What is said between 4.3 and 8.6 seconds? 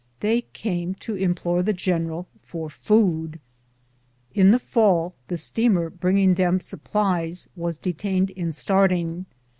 In the fall the steamer bringing them supplies was detained in